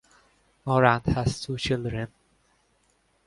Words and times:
Nor 0.65 0.83
and 0.83 1.05
has 1.13 1.39
two 1.41 1.57
children. 1.57 2.07